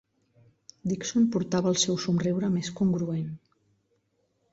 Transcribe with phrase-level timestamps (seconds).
[0.91, 3.29] Dickson portava el seu somriure més congruent.